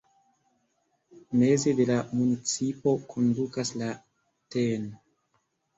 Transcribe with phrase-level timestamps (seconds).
[1.41, 3.91] Meze de la municipo kondukas la
[4.55, 4.81] tn.